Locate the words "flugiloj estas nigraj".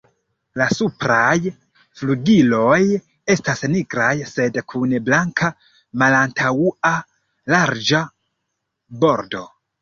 1.99-4.09